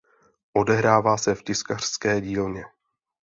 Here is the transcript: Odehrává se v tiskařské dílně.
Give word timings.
Odehrává 0.53 1.17
se 1.17 1.35
v 1.35 1.43
tiskařské 1.43 2.21
dílně. 2.21 2.65